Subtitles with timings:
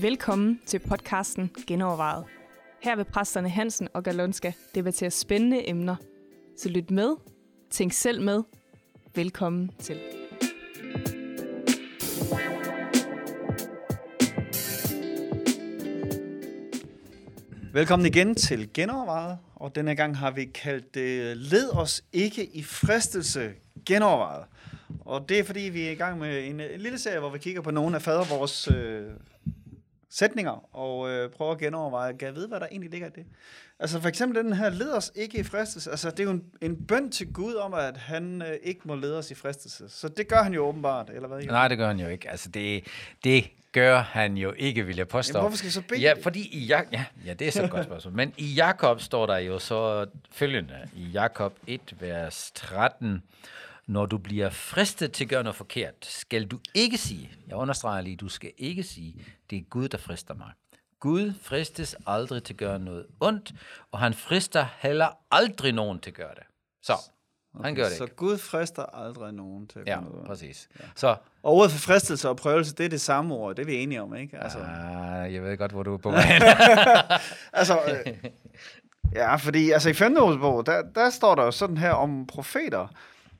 [0.00, 2.24] Velkommen til podcasten Genovervejet.
[2.82, 5.96] Her vil præsterne Hansen og Galonska debattere spændende emner.
[6.56, 7.16] Så lyt med,
[7.70, 8.42] tænk selv med.
[9.14, 10.13] Velkommen til.
[17.74, 22.62] Velkommen igen til Genovervejet, og denne gang har vi kaldt det Led os ikke i
[22.62, 23.52] fristelse
[23.86, 24.44] genovervejet.
[25.00, 27.38] Og det er fordi, vi er i gang med en, en lille serie, hvor vi
[27.38, 29.02] kigger på nogle af fader vores øh,
[30.10, 33.26] sætninger, og øh, prøver at genoverveje, kan jeg vide, hvad der egentlig ligger i det?
[33.78, 35.90] Altså for eksempel den her, led os ikke i fristelse.
[35.90, 38.94] Altså det er jo en, en bøn til Gud om, at han øh, ikke må
[38.94, 39.88] lede os i fristelse.
[39.88, 41.42] Så det gør han jo åbenbart, eller hvad?
[41.42, 42.30] Nej, det gør han jo ikke.
[42.30, 42.84] Altså det,
[43.24, 43.44] det
[43.74, 45.38] gør han jo ikke, vil jeg påstå.
[45.38, 46.00] Jamen, hvorfor skal jeg så bede?
[46.00, 48.14] Ja, fordi i Jak- ja, ja, det er så et godt spørgsmål.
[48.14, 50.88] Men i Jakob står der jo så følgende.
[50.96, 53.22] I Jakob 1, vers 13.
[53.86, 58.00] Når du bliver fristet til at gøre noget forkert, skal du ikke sige, jeg understreger
[58.00, 59.14] lige, du skal ikke sige,
[59.50, 60.50] det er Gud, der frister mig.
[61.00, 63.52] Gud fristes aldrig til at gøre noget ondt,
[63.92, 66.42] og han frister heller aldrig nogen til at gøre det.
[66.82, 66.92] Så,
[67.54, 68.16] okay, han gør det Så ikke.
[68.16, 70.26] Gud frister aldrig nogen til at Ja, noget.
[70.26, 70.68] præcis.
[70.96, 73.74] Så, Og ordet for fristelse og prøvelse, det er det samme ord, det er vi
[73.76, 74.38] enige om, ikke?
[74.38, 76.40] Altså, ah, jeg ved godt, hvor du er på vej.
[77.52, 78.14] altså øh,
[79.12, 80.14] ja, fordi altså, i 5.
[80.14, 82.86] bog, der, der står der jo sådan her om profeter.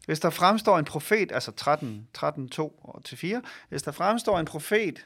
[0.07, 4.39] Hvis der fremstår en profet, altså 13, 13 2 og til 4, hvis der fremstår
[4.39, 5.05] en profet,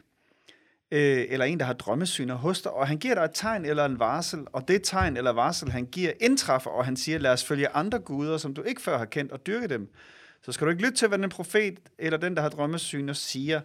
[0.91, 3.85] øh, eller en, der har drømmesyner hos dig, og han giver dig et tegn eller
[3.85, 7.45] en varsel, og det tegn eller varsel, han giver, indtræffer, og han siger, lad os
[7.45, 9.89] følge andre guder, som du ikke før har kendt, og dyrke dem,
[10.43, 13.61] så skal du ikke lytte til, hvad den profet eller den, der har drømmesyner, siger.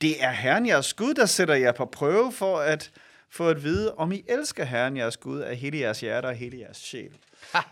[0.00, 2.90] Det er Herren jeres Gud, der sætter jer på prøve for at
[3.30, 6.58] få at vide, om I elsker Herren jeres Gud af hele jeres hjerte og hele
[6.60, 7.10] jeres sjæl.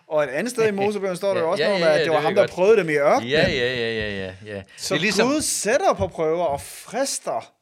[0.08, 2.00] Og et andet sted i Mosebøgen står der jo også Ja, noget ja, med, ja,
[2.00, 2.50] at det var det ham, ved der godt.
[2.50, 3.30] prøvede dem i ørkenen.
[3.30, 4.62] ja, ja, ja, ja, ja, ja.
[4.77, 5.28] Så det er ligesom...
[5.28, 7.54] Gud sætter på prøver og frister,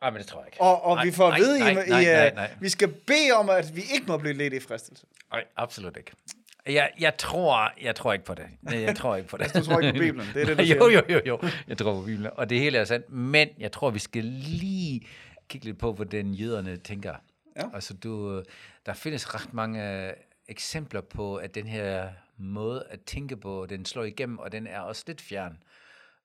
[0.00, 0.60] Nej, men det tror jeg ikke.
[0.60, 2.54] og, og nej, vi får nej, at vide, nej, nej, nej, øh, nej.
[2.60, 5.06] vi skal bede om, at vi ikke må blive ledt i fristelse.
[5.32, 6.12] Nej, absolut ikke.
[6.66, 8.46] Jeg, jeg, tror, jeg tror ikke på det.
[8.62, 9.54] Nej, Jeg tror ikke på det.
[9.54, 11.02] Du tror ikke på Bibelen, det er det, du jo, siger.
[11.08, 11.48] jo, jo, jo.
[11.68, 12.30] Jeg tror på Bibelen.
[12.34, 13.10] Og det hele er sandt.
[13.10, 15.06] Men jeg tror, vi skal lige
[15.48, 17.14] kigge lidt på, hvordan jøderne tænker.
[17.56, 17.62] Ja.
[17.74, 18.42] Altså, du,
[18.86, 20.12] der findes ret mange
[20.48, 22.08] eksempler på, at den her
[22.38, 25.62] måde at tænke på, den slår igennem, og den er også lidt fjern.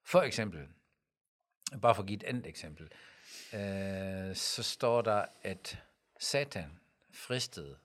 [0.05, 0.59] For eksempel,
[1.81, 2.87] bare for at give et andet eksempel,
[3.53, 5.79] øh, så står der, at
[6.19, 6.79] Satan
[7.11, 7.75] fristede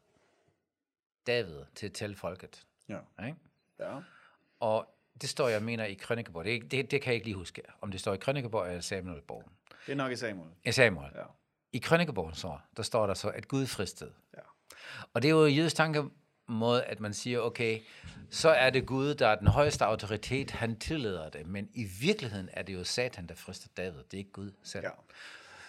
[1.26, 2.66] David til at tælle folket.
[2.88, 2.98] Ja.
[3.26, 3.38] Ikke?
[3.78, 4.00] Ja.
[4.60, 6.44] Og det står, jeg mener, i Krønikeborg.
[6.44, 9.44] Det, det, det kan jeg ikke lige huske, om det står i Krønikeborg eller Samuelborg.
[9.86, 10.50] Det er nok i Samuel.
[10.64, 11.10] I Samuel.
[11.14, 11.22] Ja.
[11.72, 14.12] I Krønikeborg så, der står der så, at Gud fristede.
[14.36, 14.40] Ja.
[15.14, 17.80] Og det er jo jødisk tankemåde, at man siger, okay,
[18.30, 21.46] så er det Gud, der er den højeste autoritet, han tillader det.
[21.46, 23.98] Men i virkeligheden er det jo Satan, der frister David.
[23.98, 24.84] Det er ikke Gud selv.
[24.84, 24.90] Ja.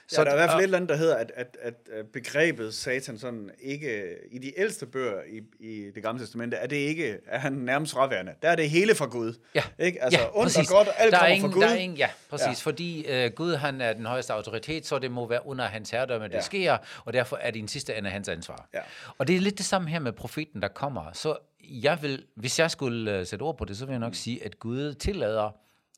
[0.10, 1.74] Så ja, der er i hvert fald et eller andet, der hedder, at, at, at,
[2.14, 6.76] begrebet satan sådan ikke, i de ældste bøger i, i det gamle testamente, er det
[6.76, 8.34] ikke, er han nærmest fraværende.
[8.42, 9.34] Der er det hele fra Gud.
[9.56, 10.04] Ja, Ikke?
[10.04, 11.62] Altså ja, ondt og godt, alt der er kommer ingen, fra Gud.
[11.64, 12.48] Der er ingen, ja, præcis.
[12.48, 12.52] Ja.
[12.54, 16.28] Fordi øh, Gud han er den højeste autoritet, så det må være under hans herredømme,
[16.28, 16.42] det Ja.
[16.42, 18.70] sker, og derfor er det i sidste ende hans ansvar.
[18.74, 18.80] Ja.
[19.18, 21.12] Og det er lidt det samme her med profeten, der kommer.
[21.14, 24.16] Så jeg vil, hvis jeg skulle uh, sætte ord på det, så vil jeg nok
[24.16, 25.56] sige, at Gud tillader,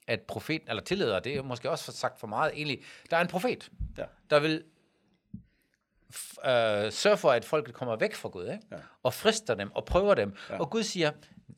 [0.09, 3.21] at profeten, eller tillader, det er måske også for sagt for meget, egentlig, der er
[3.21, 4.03] en profet, Ja.
[4.29, 4.63] der vil
[6.45, 8.63] øh, sørge for, at folket kommer væk fra Gud, ikke?
[8.71, 8.77] Ja.
[9.03, 10.59] og frister dem, og prøver dem, ja.
[10.59, 11.11] og Gud siger,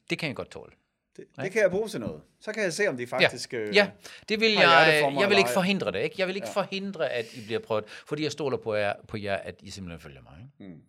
[0.09, 0.72] det kan jeg godt tåle.
[1.17, 2.22] Det, det kan jeg bruge til noget.
[2.41, 3.53] Så kan jeg se, om de faktisk...
[3.53, 3.89] Ja, øh, ja.
[4.29, 6.16] det vil for jeg, mig jeg vil ikke forhindre det, ikke?
[6.19, 6.53] Jeg vil ikke ja.
[6.53, 10.00] forhindre, at I bliver prøvet, fordi jeg stoler på jer, på jer at I simpelthen
[10.00, 10.38] følger mig.
[10.62, 10.73] Ikke?
[10.73, 10.81] Mm.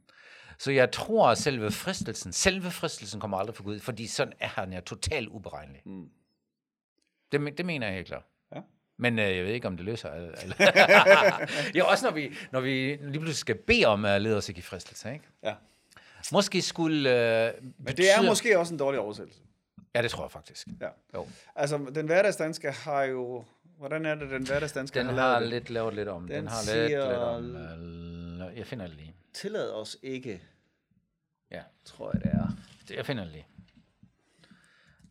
[0.58, 4.48] Så jeg tror, at selve fristelsen, selve fristelsen kommer aldrig fra Gud, fordi sådan er
[4.48, 5.82] han ja totalt uberegnelig.
[5.84, 6.08] Mm.
[7.32, 8.24] Det, det mener jeg helt klart.
[8.54, 8.60] Ja.
[8.98, 10.54] Men øh, jeg ved ikke, om det løser alle.
[11.74, 12.70] ja, også når vi, når vi
[13.00, 15.24] lige pludselig skal bede om at lede os ikke i fristelse, ikke?
[15.42, 15.54] ja.
[16.32, 16.98] Måske skulle...
[17.48, 19.40] Øh, Men det er måske også en dårlig oversættelse.
[19.94, 20.66] Ja, det tror jeg faktisk.
[20.80, 20.88] Ja.
[21.14, 21.26] Jo.
[21.56, 23.44] Altså, den hverdagsdanske har jo...
[23.78, 25.48] Hvordan er det, den hverdagsdanske Den har har lavet det?
[25.50, 26.26] lidt lavet lidt om.
[26.26, 27.56] Den, Den har lidt, siger- lidt om...
[28.52, 29.14] Øh, jeg finder det lige.
[29.34, 30.40] Tillad os ikke,
[31.50, 32.48] Ja, tror jeg det er.
[32.96, 33.46] jeg finder det lige.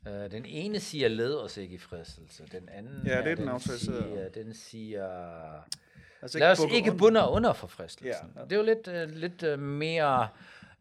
[0.05, 2.43] Uh, den ene siger, led os ikke i fristelse.
[2.51, 4.03] Den anden Ja, det er den autoriserede.
[4.03, 5.07] Siger, den siger,
[6.21, 8.27] Altså, lad os ikke bunde under for fristelsen.
[8.35, 8.43] Ja, ja.
[8.43, 10.27] Det er jo lidt, uh, lidt uh, mere,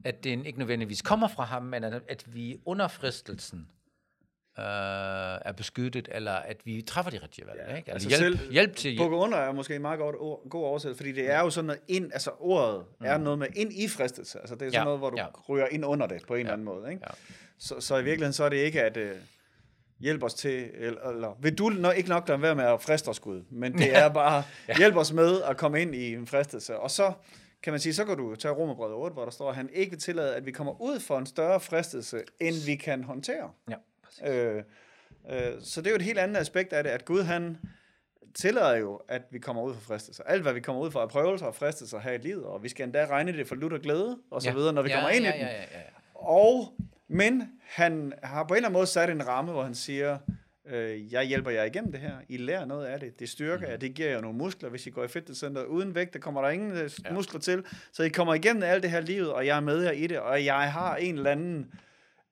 [0.04, 3.68] at det ikke nødvendigvis kommer fra ham, men at, at vi under fristelsen
[4.60, 7.60] uh, er beskyttet, eller at vi træffer de rigtige valg.
[7.68, 7.92] Ja, ikke?
[7.92, 10.64] altså Altså hjælp, selv hjælp til Bukke under er måske en meget godt ord, god
[10.64, 13.88] oversættelse, fordi det er jo sådan noget ind, altså ordet er noget med ind i
[13.88, 14.38] fristelse.
[14.40, 15.26] Altså det er sådan Ja, noget, hvor du ja.
[15.48, 16.90] ryger ind under det på en eller anden måde.
[16.90, 17.02] Ikke?
[17.06, 17.14] Ja.
[17.58, 19.16] Så, så i virkeligheden så er det ikke, at, øh,
[20.00, 23.08] hjælp os til, eller, eller vil du nok, ikke nok lade være med at friste
[23.08, 24.42] os, Gud, men det er bare,
[24.76, 26.76] hjælp os med at komme ind i en fristelse.
[26.76, 27.12] Og så
[27.62, 29.90] kan man sige, så kan du tage Romerbrevet 8, hvor der står, at han ikke
[29.90, 33.50] vil tillade, at vi kommer ud for en større fristelse, end vi kan håndtere.
[33.70, 33.74] Ja.
[34.26, 34.62] Øh,
[35.30, 37.58] øh, så det er jo et helt andet aspekt af det, at Gud han
[38.34, 40.24] tillader jo, at vi kommer ud for fristelser.
[40.24, 42.68] Alt hvad vi kommer ud for er prøvelser og fristelser her i livet, og vi
[42.68, 44.54] skal endda regne det for lutter glæde, og så Ja.
[44.54, 45.46] videre, når vi ja, kommer ind ja, i den.
[45.46, 45.80] Ja, ja, ja.
[46.14, 46.74] Og,
[47.08, 50.18] men han har på en eller anden måde sat en ramme, hvor han siger,
[50.66, 52.12] øh, jeg hjælper jer igennem det her.
[52.28, 53.18] I lærer noget af det.
[53.20, 53.76] Det styrker jer.
[53.76, 54.68] Det giver jer nogle muskler.
[54.70, 57.12] Hvis I går i fitnesscenter uden vægt, der kommer der ingen øh, Ja.
[57.12, 57.64] muskler til.
[57.92, 60.18] Så I kommer igennem alt det her livet, og jeg er med jer i det.
[60.18, 61.72] Og jeg har en eller anden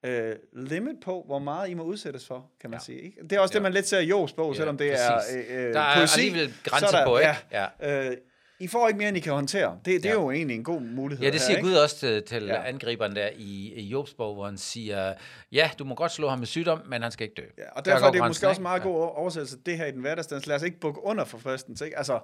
[0.06, 2.84] øh, limit på, hvor meget I må udsættes for, kan man Ja.
[2.84, 3.00] sige.
[3.00, 3.16] Ikke?
[3.22, 3.62] Det er også det, Ja.
[3.62, 5.34] man lidt ser i Jobs bog, selvom det præcis.
[5.34, 6.20] er øh, øh, Der er poesi.
[6.20, 7.30] alligevel så grænse er der- på, ikke?
[7.52, 8.10] Ja, Ja.
[8.10, 8.16] øh,
[8.60, 9.78] I får ikke mere, end I kan håndtere.
[9.84, 10.20] Det, det er Ja.
[10.20, 11.24] jo egentlig en god mulighed.
[11.24, 11.68] Ja, det her, siger ikke?
[11.68, 12.68] Gud også til, til Ja.
[12.68, 15.14] angriberen der i, i Jobs bog, hvor han siger,
[15.52, 17.46] ja, du må godt slå ham med sygdom, men han skal ikke dø.
[17.58, 18.62] Ja, og Der derfor går er det måske også ikke?
[18.62, 20.46] meget god oversættelse, det her i den hverdagsdans.
[20.46, 21.84] Lad os ikke bukke under for fristelse.
[21.84, 21.98] Ikke?
[21.98, 22.18] Altså,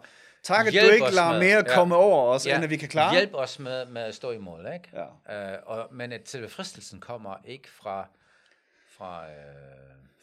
[0.44, 1.74] tak at Hjælp du ikke lader med- mere ja.
[1.74, 3.14] komme over os, end at vi kan klare.
[3.14, 4.90] Hjælp os med, med at stå i mål, ikke?
[5.28, 5.52] Ja.
[5.54, 8.08] Øh, og, men at fristelsen kommer ikke fra,
[8.88, 9.34] fra, øh,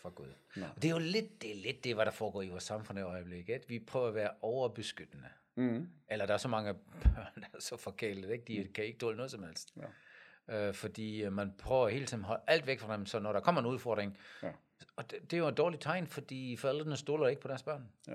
[0.02, 0.34] fra Gud.
[0.56, 0.66] Nå.
[0.76, 3.00] Og det er jo lidt det, er lidt det, hvad der foregår i vores samfund
[3.00, 3.54] i øjeblikket.
[3.54, 3.68] Ikke?
[3.68, 5.28] Vi prøver at være overbeskyttende.
[5.56, 5.90] Mm.
[6.10, 8.44] Eller der er så mange børn, der er så forkælet, ikke?
[8.48, 9.74] de kan ikke tåle noget som helst.
[9.78, 10.68] Ja.
[10.68, 13.32] Øh, fordi øh, man prøver hele tiden at holde alt væk fra dem, så når
[13.34, 14.50] der kommer en udfordring, Ja.
[14.96, 17.88] og det, det er jo et dårligt tegn, fordi forældrene stoler ikke på deres børn.
[18.08, 18.14] Ja.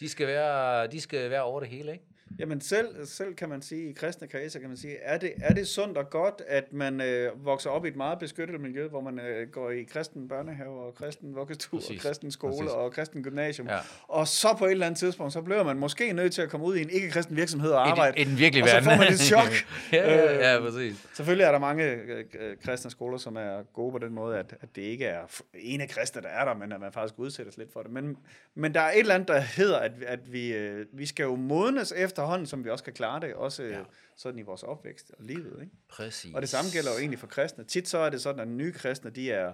[0.00, 2.04] De skal være, de skal være over det hele, ikke?
[2.38, 5.54] Jamen selv, selv kan man sige, i kristne kredse kan man sige, er det, er
[5.54, 9.00] det sundt og godt, at man øh, vokser op i et meget beskyttet miljø, hvor
[9.00, 12.70] man øh, går i kristen børnehave og kristen vuggestue og kristen skole Præcis.
[12.72, 13.68] og kristen gymnasium.
[13.68, 13.78] Ja.
[14.08, 16.66] Og så på et eller andet tidspunkt, så bliver man måske nødt til at komme
[16.66, 18.16] ud i en ikke-kristen virksomhed og arbejde.
[18.20, 18.90] I, den- i den virkelige og så verden.
[18.90, 19.50] får man et chok.
[19.92, 21.06] ja, ja, Øh, ja, præcis.
[21.14, 24.54] Selvfølgelig er der mange øh, øh, kristne skoler, som er gode på den måde, at,
[24.60, 25.20] at det ikke er
[25.54, 27.90] ene kristne, der er der, men at man faktisk udsættes lidt for det.
[27.92, 28.16] Men,
[28.54, 31.34] men der er et eller andet, der hedder, at, at vi, øh, vi skal jo
[31.36, 33.80] modnes efterhånden, som vi også kan klare det, også ja.
[34.16, 35.58] Sådan i vores opvækst og livet.
[35.60, 35.72] Ikke?
[35.88, 36.34] Præcis.
[36.34, 37.64] Og det samme gælder jo egentlig for kristne.
[37.64, 39.52] Tit så er det sådan, at nye kristne, de er,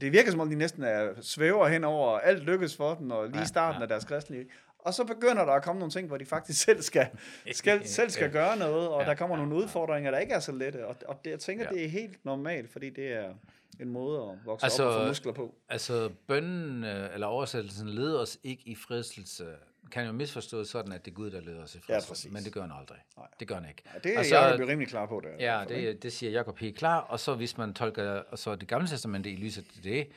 [0.00, 3.10] det virker som om, de næsten er svæver hen over, og alt lykkes for dem,
[3.10, 3.94] og lige i starten ja.
[3.94, 4.44] af deres liv.
[4.78, 7.06] Og så begynder der at komme nogle ting, hvor de faktisk selv skal,
[7.52, 10.40] skal, selv skal gøre noget, og Ja, der kommer ja, nogle udfordringer, der ikke er
[10.40, 10.86] så lette.
[10.86, 11.74] Og, og det, jeg tænker, Ja.
[11.76, 13.34] det er helt normalt, fordi det er
[13.80, 15.54] en måde at vokse Altså, op og få muskler på.
[15.68, 19.46] Altså, bønnen, øh, eller oversættelsen, leder os ikke i fristelse,
[19.90, 22.08] kan jo misforstås sådan, at det er Gud, der leder os i fristelse.
[22.08, 22.32] præcis.
[22.32, 22.98] men det gør han aldrig.
[23.16, 23.26] Nej.
[23.40, 23.82] Det gør han ikke.
[23.94, 25.30] Ja, det er altså, jeg rimelig klar på det.
[25.38, 27.00] Ja, det, det siger Jacob helt klar.
[27.00, 30.08] Og så hvis man tolker og så det gamle testamente i lyset til det,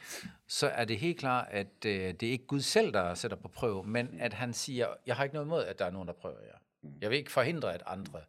[0.48, 3.48] så er det helt klart, at øh, det er ikke Gud selv, der sætter på
[3.48, 6.14] prøve, men at han siger, jeg har ikke noget imod, at der er nogen, der
[6.14, 6.90] prøver jer.
[7.02, 8.20] Jeg vil ikke forhindre, at andre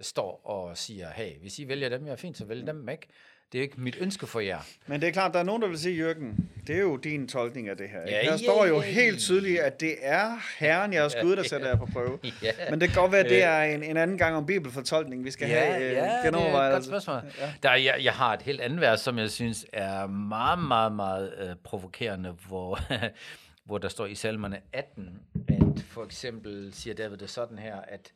[0.00, 3.06] står og siger, hey, hvis I vælger dem, jeg er fint, så vælg dem ikke.
[3.54, 4.58] Det er ikke mit ønske for jer.
[4.86, 7.28] Men det er klart, der er nogen, der vil sige, Jørgen, det er jo din
[7.28, 8.02] tolkning af det her.
[8.02, 8.16] Ikke?
[8.18, 11.68] Ja, ja, står jo ja, helt tydeligt, at det er Herren, jeres Gud, der sætter
[11.68, 12.18] jer på prøve.
[12.42, 12.50] Ja.
[12.70, 15.30] Men det kan godt være, at det er en, en anden gang om bibelfortolkning, vi
[15.30, 17.16] skal have øh, ja, det er et godt spørgsmål.
[17.16, 17.44] Ja.
[17.46, 17.52] Ja.
[17.62, 20.92] Der, er- jeg, jeg har et helt andet vers, som jeg synes er meget, meget,
[20.92, 22.78] meget øh, provokerende, hvor,
[23.66, 25.08] hvor der står i salmerne 18,
[25.48, 28.12] at for eksempel siger David det sådan her, at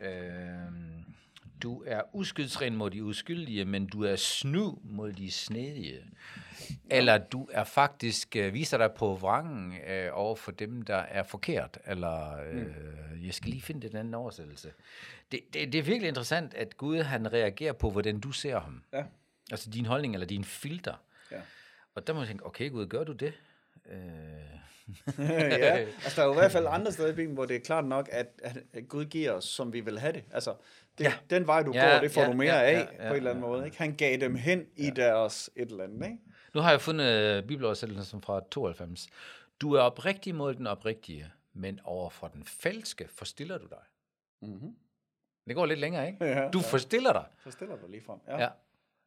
[0.00, 0.08] øh,
[1.62, 6.04] du er uskyldsren mod de uskyldige, men du er snu mod de snedige.
[6.90, 11.22] Eller du er faktisk, øh, viser dig på vrangen øh, over for dem, der er
[11.22, 11.78] forkert.
[11.86, 14.72] Eller, øh, jeg skal lige finde den anden oversættelse.
[15.32, 18.82] Det, det, det er virkelig interessant, at Gud han reagerer på, hvordan du ser ham.
[18.92, 19.04] Ja.
[19.50, 20.94] Altså din holdning eller din filter.
[21.30, 21.40] Ja.
[21.94, 23.32] Og der må jeg tænke, okay Gud, gør du det?
[23.90, 23.96] Øh,
[25.18, 27.60] ja, altså der er jo i hvert fald andre steder i Bibelen, hvor det er
[27.60, 28.40] klart nok, at,
[28.72, 30.24] at Gud giver os, som vi vil have det.
[30.32, 30.54] Altså,
[30.98, 31.08] det, ja.
[31.30, 31.36] Ja.
[31.36, 33.08] den vej, du Ja, går, det får ja, du mere ja, af ja, på ja,
[33.10, 33.64] en eller anden ja, måde.
[33.64, 33.78] Ikke?
[33.78, 36.04] Han gav dem hen i deres et eller andet.
[36.06, 36.18] Ikke?
[36.54, 39.06] Nu har jeg fundet bibeloversættelsen fra 92.
[39.60, 43.82] Du er oprigtig mod den oprigtige, men over for den falske forstiller du dig.
[44.42, 44.74] Mm-hmm.
[45.46, 46.24] Det går lidt længere, ikke?
[46.24, 46.64] Ja, Du ja.
[46.70, 47.24] forstiller dig.
[47.44, 48.18] Så stiller du lige frem.
[48.28, 48.38] Ja.
[48.42, 48.48] Ja.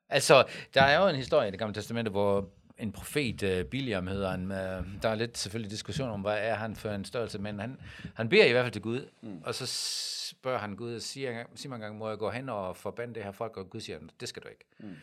[0.09, 4.08] Altså, der er jo en historie i det gamle testamente, hvor en profet, uh, Biliam
[4.08, 7.39] hedder han, uh, der er lidt selvfølgelig diskussion om, hvad er han for en størrelse,
[7.39, 7.77] men han,
[8.15, 9.42] han beder i hvert fald til Gud, mm.
[9.46, 9.65] og så
[10.30, 13.24] spørger han Gud, og siger, siger man gang, må jeg gå hen og forbande det
[13.24, 14.65] her folk, og Gud siger, det skal du ikke.
[14.80, 14.96] Mm.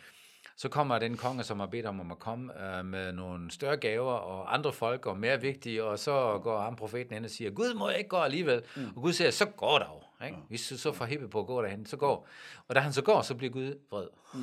[0.57, 4.13] Så kommer den konge, som har bedt om at komme uh, med nogle større gaver,
[4.13, 7.75] og andre folk, og mere vigtige, og så går ham profeten hen og siger, Gud
[7.75, 8.63] må jeg ikke gå alligevel.
[8.77, 8.87] Mm.
[8.97, 10.27] Og Gud siger, så går der jo.
[10.27, 10.39] Ikke?
[10.49, 12.29] Hvis du så får hippe på at gå derhen, så går.
[12.69, 14.09] Og da han så går, så bliver Gud vred.
[14.35, 14.41] Mm.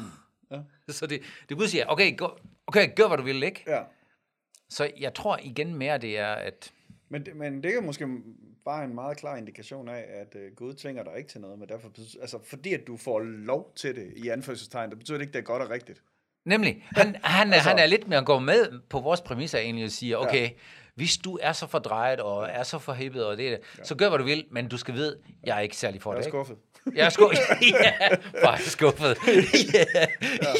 [0.52, 0.58] Ja.
[0.90, 2.38] Så det, det Gud siger, okay, gå,
[2.68, 3.64] okay, gør hvad du vil, ikke?
[3.68, 3.82] ja.
[4.70, 6.74] Så jeg tror igen mere, det er, at
[7.10, 8.08] Men, det, men det er måske
[8.66, 11.70] bare en meget klar indikation af, at uh, Gud tvinger dig ikke til noget, men
[11.70, 11.90] derfor,
[12.22, 15.40] altså fordi at du får lov til det i anførselstegn, det betyder det ikke, det
[15.40, 16.02] er godt og rigtigt.
[16.46, 16.84] Nemlig.
[16.86, 19.92] Han, han, Altså- han er lidt mere at gå med på vores præmisser egentlig og
[19.92, 20.50] siger, okay, ja.
[20.98, 23.84] Hvis du er så fordrejet og er så forhippet og det, ja.
[23.84, 26.18] så gør hvad du vil, men du skal vide, jeg er ikke særlig for Jeg
[26.18, 26.24] det.
[26.24, 26.38] er ikke?
[26.38, 26.58] skuffet.
[26.96, 27.40] Jeg er skuffet.
[27.62, 29.18] ja, faktisk skuffet.
[29.74, 29.96] ja.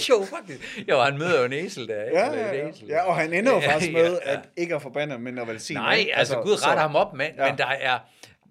[0.10, 0.80] Jo, faktisk.
[0.90, 2.20] Jo, han møder jo en æsel der, ikke?
[2.20, 2.72] Ja, ja, ja.
[2.88, 4.34] ja, og han ender jo faktisk med, ja.
[4.34, 5.82] at ikke at forbandet, men at velsigne.
[5.82, 6.16] Nej, ikke?
[6.16, 7.50] altså, Gud så- retter ham op, men, Ja.
[7.50, 8.00] men der er,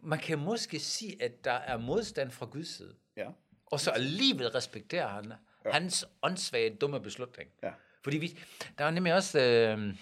[0.02, 2.93] man kan måske sige, at der er modstand fra Guds side.
[3.16, 3.26] Ja.
[3.66, 5.33] Og så alligevel respekterer han
[5.64, 5.71] ja.
[5.71, 7.49] hans åndssvage, dumme beslutning.
[7.62, 7.69] Ja.
[8.05, 8.38] Fordi vi,
[8.78, 9.95] der er nemlig også, øh,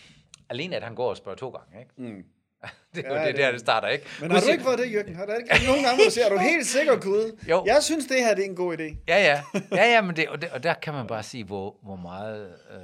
[0.50, 1.90] alene at han går og spørger to gange, ikke?
[1.96, 2.24] Mm.
[2.94, 4.06] Det er Ja, det, det- der, det starter, ikke?
[4.20, 5.16] Men har du ikke fået det, Jørgen?
[5.16, 7.38] Har du ikke nogen gange, hvor du siger, er du helt sikker, Gud?
[7.50, 7.64] Jo.
[7.66, 8.82] Jeg synes, det her det er en god idé.
[9.08, 9.42] Ja, ja.
[9.72, 12.54] Ja, ja, men det, og, det, og der kan man bare sige, hvor, hvor meget
[12.70, 12.78] øh,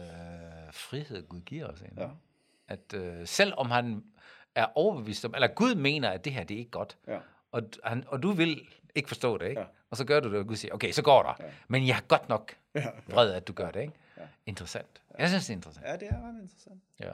[0.72, 1.80] frihed Gud giver os.
[1.80, 2.02] Egentlig.
[2.02, 2.08] Ja.
[2.68, 4.02] At øh, selv om han
[4.54, 7.18] er overbevist om, eller Gud mener, at det her, det er ikke godt, Ja.
[7.52, 8.60] og, han, og du vil
[8.94, 9.60] ikke forstå det, ikke?
[9.60, 9.66] Ja.
[9.90, 11.36] Og så gør du det, og Gud siger, okay, så går der.
[11.40, 11.44] Ja.
[11.68, 12.52] Men jeg er godt nok
[13.08, 13.92] vred, at du gør det, ikke?
[14.46, 15.02] Interessant.
[15.18, 15.86] Jeg synes, det er interessant.
[15.86, 16.82] Ja, det er ret interessant.
[17.00, 17.12] Ja.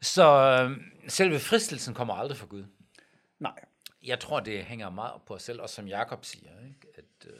[0.00, 2.64] Så øh, selve fristelsen kommer aldrig fra Gud.
[3.38, 3.64] Nej.
[4.02, 6.88] Jeg tror, det hænger meget op på os selv, også som Jakob siger, ikke?
[6.94, 7.34] at øh,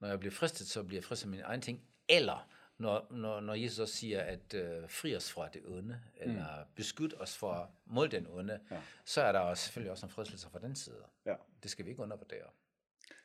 [0.00, 3.40] når jeg bliver fristet, så bliver jeg fristet af mine egne ting, eller når, når,
[3.40, 6.70] når Jesus også siger, at øh, fri os fra det onde, eller mm.
[6.74, 8.80] beskyt os fra mod den onde, ja.
[9.04, 11.04] så er der også, selvfølgelig også en fristelse fra den side.
[11.26, 11.34] Ja.
[11.62, 12.46] Det skal vi ikke undervurdere.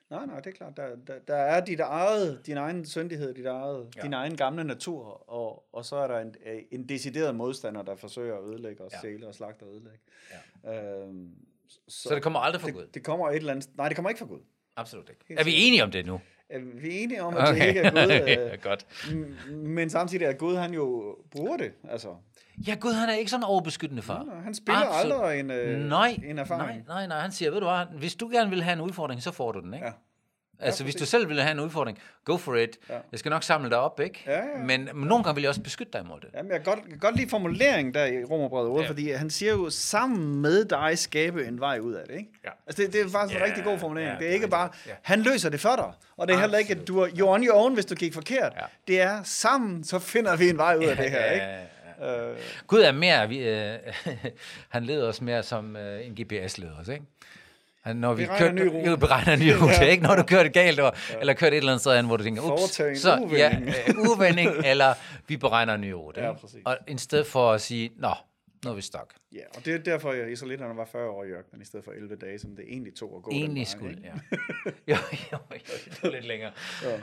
[0.09, 0.77] Nej, nej, det er klart.
[0.77, 3.99] Der, der, der er dit eget, din egen syndighed, dit eget, ja.
[4.01, 4.03] Ja.
[4.03, 6.35] din egen gamle natur, og, og så er der en,
[6.71, 8.95] en decideret modstander, der forsøger at ødelægge os, ja.
[8.97, 8.99] Ja.
[8.99, 9.99] stjæle og slagte og ødelægge.
[10.63, 11.01] Ja.
[11.03, 11.29] Øhm,
[11.87, 12.87] så, Så det kommer aldrig fra Gud?
[12.93, 13.69] det, kommer et eller andet...
[13.77, 14.39] Nej, det kommer ikke fra Gud.
[14.75, 15.21] Absolut ikke.
[15.27, 16.21] Helt Er vi enige om det nu?
[16.49, 18.87] Er Vi enige om, at det ikke er Gud, øh, Godt.
[19.51, 21.71] men samtidig er Gud, han jo bruger det.
[21.89, 22.15] Altså,
[22.67, 24.23] Ja, Gud han er ikke sådan overbeskyttende far.
[24.23, 25.15] Nej, han spiller Absolut.
[25.15, 26.83] aldrig en, øh, nej, en erfaring.
[26.87, 29.23] Nej, nej, nej, han siger, ved du hvad, hvis du gerne vil have en udfordring,
[29.23, 29.85] så får du den, ikke?
[29.85, 29.91] Ja.
[30.59, 32.77] Altså, hvis du selv vil have en udfordring, go for it.
[32.89, 32.93] Ja.
[33.11, 34.23] Jeg skal nok samle dig op, ikke?
[34.27, 34.43] Ja, ja.
[34.65, 36.29] Men, men nogle gange vil jeg også beskytte dig imod det.
[36.33, 38.83] Jamen, jeg kan godt, jeg godt lide formuleringen der i Romerbrevet 8, ja.
[38.83, 38.89] Ja.
[38.89, 42.29] fordi han siger jo, sammen med dig skabe en vej ud af det, ikke?
[42.45, 42.49] Ja.
[42.67, 44.11] Altså, det, det er faktisk en Ja, rigtig god formulering.
[44.11, 44.69] ja, det er ikke bare.
[44.87, 44.91] Ja.
[45.01, 45.91] han løser det for dig.
[46.17, 48.13] Og det er heller ikke, at du er you're on your own, hvis du gik
[48.13, 48.53] forkert.
[48.55, 48.61] Ja.
[48.87, 51.45] Det er sammen, så finder vi en vej ud af det her, ikke?
[51.45, 51.63] Ja, ja.
[52.03, 52.37] Øh,
[52.67, 53.75] Gud er mere, vi, øh,
[54.69, 57.05] han leder os mere som øh, en GPS-leder ikke?
[57.93, 58.89] Når vi Beregner kører, en ny rute.
[58.89, 60.03] Jo, beregner ny rute, ikke?
[60.03, 61.19] Når du kører det galt, og, ja.
[61.19, 63.37] eller kører et eller andet sted, hvor du tænker, ups, så, uvending.
[63.37, 63.53] Ja,
[63.87, 64.93] øh, uvending, eller
[65.27, 66.21] vi beregner en ny rute.
[66.21, 66.61] Ja, præcis.
[66.65, 68.13] Og i stedet for at sige, nå,
[68.65, 69.13] nu er vi stok.
[69.33, 71.91] ja, og det er derfor, at israelitterne var 40 år i ørkenen, i stedet for
[71.91, 74.11] 11 dage, som det egentlig tog at gå den Egentlig vej, skulle, ikke?
[74.87, 74.93] ja.
[74.93, 74.97] jo,
[75.31, 76.51] jo, jo, det lidt længere.
[76.83, 76.99] Ja.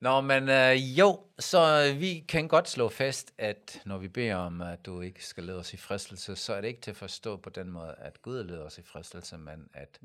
[0.00, 4.60] Nå, men øh, jo, så vi kan godt slå fast, at når vi beder om,
[4.60, 7.36] at du ikke skal lede os i fristelse, så er det ikke til at forstå
[7.36, 10.00] på den måde, at Gud leder os i fristelse, men at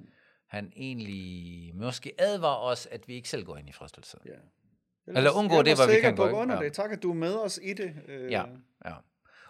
[0.48, 4.17] han egentlig måske advarer os, at vi ikke selv går ind i fristelse.
[4.25, 4.31] Ja.
[5.07, 6.63] Eller undgå det, hvor vi kan gå, under ja.
[6.63, 6.74] det.
[6.74, 7.93] Tak, at du er med os i det.
[8.07, 8.43] Øh, Ja,
[8.86, 8.93] ja.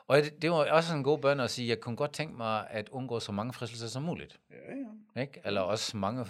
[0.07, 2.37] Og det, det var også en god bøn at sige, at jeg kunne godt tænke
[2.37, 4.39] mig at undgå så mange fristelser som muligt.
[4.51, 4.55] ja,
[5.15, 5.21] ja.
[5.21, 5.41] Ikke?
[5.45, 6.25] Eller også så mange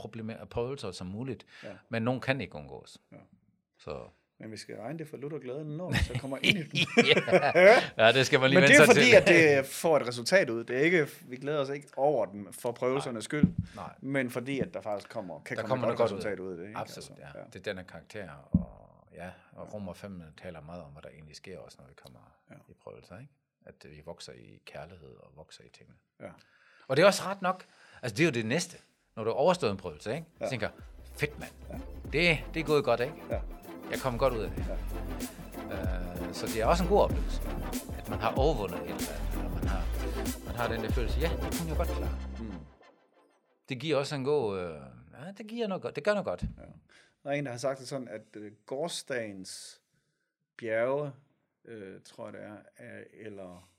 [0.00, 1.46] problemer, prøvelser som muligt.
[1.62, 1.68] Ja.
[1.88, 2.98] Men nogen kan ikke undgås.
[3.12, 3.16] Ja.
[3.78, 4.08] Så.
[4.38, 6.78] Men vi skal regne det for lutter glæden, når så kommer ind i den.
[7.06, 7.82] ja.
[8.06, 9.16] ja, det skal man lige Men det er fordi, til.
[9.16, 10.64] at det får et resultat ud.
[10.64, 13.44] Det er ikke, vi glæder os ikke over den for prøvelsernes skyld,
[13.76, 13.92] Nej.
[14.00, 16.46] men fordi, at der faktisk kommer, kan Der komme et godt resultat ud.
[16.46, 16.66] ud af det.
[16.66, 16.78] Ikke?
[16.78, 17.44] Absolut, Altså, ja.
[17.52, 21.36] Det er denne karakter, og ja, og Romer 5 taler meget om, hvad der egentlig
[21.36, 22.54] sker også, når vi kommer Ja.
[22.54, 22.60] ja.
[22.72, 23.32] i prøvelser, ikke?
[23.66, 25.96] At vi vokser i kærlighed og vokser i tingene.
[26.20, 26.28] Ja.
[26.88, 27.64] Og det er også ret nok,
[28.02, 28.76] altså det er jo det næste,
[29.16, 30.26] når du har overstået en prøvelse, ikke?
[30.40, 30.44] Ja.
[30.44, 30.50] Ja.
[30.50, 30.68] tænker,
[31.16, 31.74] fedt mand, ja.
[32.12, 33.14] det, det er gået godt, ikke?
[33.30, 33.40] Ja.
[33.90, 34.64] Jeg kom godt ud af det.
[34.68, 34.74] Ja.
[35.66, 37.42] Uh, så det er også en god oplevelse,
[37.98, 39.82] at man har overvundet et eller andet, eller man har,
[40.46, 42.18] man har den der følelse, ja, det kunne jeg godt klare.
[42.38, 42.52] Mm.
[43.68, 44.74] Det giver også en god, øh,
[45.12, 46.44] ja, det giver noget godt, det gør noget godt.
[47.22, 49.80] Der er en, der har sagt det sådan, at øh, gårdsdagens
[50.56, 51.12] bjerge,
[51.64, 53.69] øh, tror jeg det er, er, eller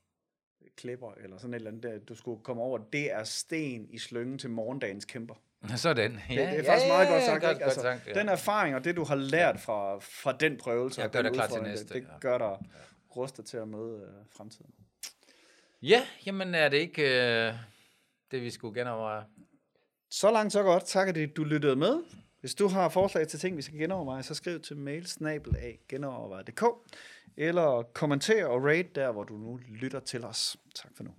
[0.78, 3.98] klipper, eller sådan et eller andet, der, du skulle komme over, det er sten i
[3.98, 5.36] slyngen til morgendagens kæmper.
[5.76, 6.12] Sådan.
[6.12, 7.44] Det, det er faktisk meget godt sagt.
[7.44, 7.64] Godt, ikke?
[7.64, 8.14] godt sagt, ja.
[8.14, 11.48] Den erfaring og det, du har lært fra, fra den prøvelse, Ja, gør dig klar
[11.48, 12.20] til næste, det, det ja.
[12.20, 12.58] gør dig
[13.16, 14.72] rustet til at møde øh, fremtiden.
[15.82, 17.02] Ja, jamen er det ikke
[17.48, 17.54] øh,
[18.32, 19.24] det, vi skulle genoverveje?
[20.10, 20.86] Så langt, så godt.
[20.86, 22.04] Tak, at du lyttede med.
[22.40, 25.08] Hvis du har forslag til ting, vi skal genoverveje, så skriv til mail
[25.90, 26.64] genoverveje.dk
[27.38, 30.58] eller kommenter og rate der, hvor du nu lytter til os.
[30.76, 31.12] Tak for nu.